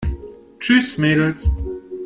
Tschüss, 0.59 0.97
Mädels! 0.97 1.47